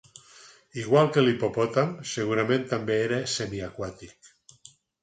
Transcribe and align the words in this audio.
Igual 0.83 1.09
que 1.17 1.23
l'hipopòtam, 1.25 1.93
segurament 2.15 2.67
també 2.73 2.99
era 3.05 3.25
semiaquàtic. 3.39 4.35